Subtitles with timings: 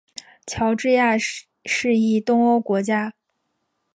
[0.47, 1.15] 乔治亚
[1.63, 3.13] 是一东欧国家。